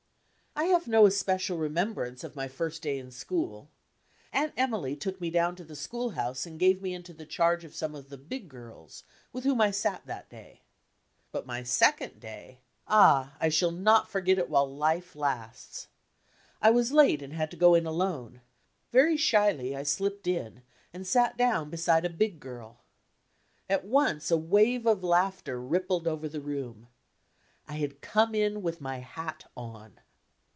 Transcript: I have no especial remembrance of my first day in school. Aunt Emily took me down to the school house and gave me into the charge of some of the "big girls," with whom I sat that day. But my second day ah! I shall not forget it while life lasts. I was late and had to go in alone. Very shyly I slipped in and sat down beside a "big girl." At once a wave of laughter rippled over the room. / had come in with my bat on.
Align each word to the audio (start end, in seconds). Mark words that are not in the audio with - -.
I 0.53 0.65
have 0.65 0.85
no 0.87 1.05
especial 1.05 1.57
remembrance 1.57 2.25
of 2.25 2.35
my 2.35 2.49
first 2.49 2.81
day 2.81 2.97
in 2.99 3.09
school. 3.09 3.69
Aunt 4.33 4.51
Emily 4.57 4.97
took 4.97 5.19
me 5.21 5.29
down 5.31 5.55
to 5.55 5.63
the 5.63 5.77
school 5.77 6.09
house 6.11 6.45
and 6.45 6.59
gave 6.59 6.81
me 6.81 6.93
into 6.93 7.13
the 7.13 7.25
charge 7.25 7.63
of 7.63 7.73
some 7.73 7.95
of 7.95 8.09
the 8.09 8.17
"big 8.17 8.49
girls," 8.49 9.03
with 9.31 9.45
whom 9.45 9.61
I 9.61 9.71
sat 9.71 10.05
that 10.07 10.29
day. 10.29 10.61
But 11.31 11.47
my 11.47 11.63
second 11.63 12.19
day 12.19 12.59
ah! 12.85 13.35
I 13.39 13.47
shall 13.47 13.71
not 13.71 14.09
forget 14.09 14.37
it 14.37 14.49
while 14.49 14.69
life 14.69 15.15
lasts. 15.15 15.87
I 16.61 16.69
was 16.69 16.91
late 16.91 17.21
and 17.21 17.31
had 17.31 17.49
to 17.51 17.57
go 17.57 17.73
in 17.73 17.85
alone. 17.85 18.41
Very 18.91 19.15
shyly 19.15 19.73
I 19.75 19.83
slipped 19.83 20.27
in 20.27 20.63
and 20.93 21.07
sat 21.07 21.37
down 21.37 21.69
beside 21.69 22.03
a 22.03 22.09
"big 22.09 22.39
girl." 22.41 22.81
At 23.69 23.85
once 23.85 24.29
a 24.29 24.37
wave 24.37 24.85
of 24.85 25.01
laughter 25.01 25.61
rippled 25.61 26.07
over 26.09 26.27
the 26.27 26.41
room. 26.41 26.87
/ 27.29 27.67
had 27.69 28.01
come 28.01 28.35
in 28.35 28.61
with 28.61 28.81
my 28.81 28.99
bat 29.15 29.45
on. 29.55 29.99